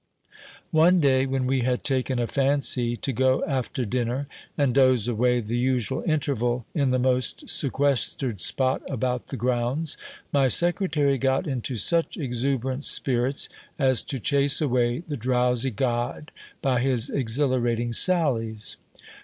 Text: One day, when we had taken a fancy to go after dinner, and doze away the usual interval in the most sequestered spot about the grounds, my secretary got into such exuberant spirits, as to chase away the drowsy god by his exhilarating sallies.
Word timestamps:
One 0.71 0.99
day, 0.99 1.27
when 1.27 1.45
we 1.45 1.59
had 1.59 1.83
taken 1.83 2.17
a 2.17 2.25
fancy 2.25 2.97
to 2.97 3.13
go 3.13 3.43
after 3.45 3.85
dinner, 3.85 4.25
and 4.57 4.73
doze 4.73 5.07
away 5.07 5.41
the 5.41 5.59
usual 5.59 6.01
interval 6.07 6.65
in 6.73 6.89
the 6.89 6.97
most 6.97 7.47
sequestered 7.51 8.41
spot 8.41 8.81
about 8.89 9.27
the 9.27 9.37
grounds, 9.37 9.97
my 10.33 10.47
secretary 10.47 11.19
got 11.19 11.45
into 11.45 11.75
such 11.77 12.17
exuberant 12.17 12.83
spirits, 12.83 13.47
as 13.77 14.01
to 14.01 14.17
chase 14.17 14.59
away 14.59 15.03
the 15.07 15.17
drowsy 15.17 15.69
god 15.69 16.31
by 16.63 16.79
his 16.79 17.11
exhilarating 17.11 17.93
sallies. 17.93 18.77